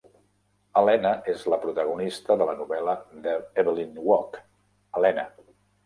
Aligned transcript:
Helena 0.79 1.11
és 1.33 1.43
la 1.55 1.59
protagonista 1.67 2.39
de 2.41 2.49
la 2.53 2.57
novel·la 2.65 2.97
de 3.29 3.37
Evelyn 3.65 3.97
Waugh 4.11 4.45
"Helena". 4.99 5.33